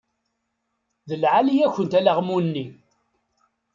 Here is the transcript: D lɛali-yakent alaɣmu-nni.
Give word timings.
D 1.07 1.11
lɛali-yakent 1.21 1.97
alaɣmu-nni. 1.99 2.65